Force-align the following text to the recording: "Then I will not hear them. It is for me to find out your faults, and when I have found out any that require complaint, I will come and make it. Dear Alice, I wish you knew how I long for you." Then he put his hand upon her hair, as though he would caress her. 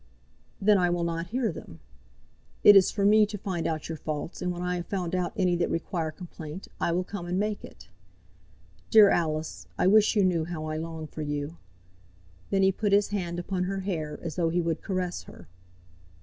"Then 0.59 0.79
I 0.79 0.89
will 0.89 1.03
not 1.03 1.27
hear 1.27 1.51
them. 1.51 1.79
It 2.63 2.75
is 2.75 2.89
for 2.89 3.05
me 3.05 3.23
to 3.27 3.37
find 3.37 3.67
out 3.67 3.87
your 3.87 3.99
faults, 3.99 4.41
and 4.41 4.51
when 4.51 4.63
I 4.63 4.77
have 4.77 4.87
found 4.87 5.13
out 5.13 5.31
any 5.35 5.55
that 5.57 5.69
require 5.69 6.09
complaint, 6.09 6.67
I 6.79 6.91
will 6.91 7.03
come 7.03 7.27
and 7.27 7.37
make 7.37 7.63
it. 7.63 7.87
Dear 8.89 9.11
Alice, 9.11 9.67
I 9.77 9.85
wish 9.85 10.15
you 10.15 10.25
knew 10.25 10.45
how 10.45 10.65
I 10.65 10.75
long 10.77 11.05
for 11.05 11.21
you." 11.21 11.57
Then 12.49 12.63
he 12.63 12.71
put 12.71 12.93
his 12.93 13.09
hand 13.09 13.37
upon 13.37 13.65
her 13.65 13.81
hair, 13.81 14.19
as 14.23 14.37
though 14.37 14.49
he 14.49 14.59
would 14.59 14.81
caress 14.81 15.21
her. 15.25 15.47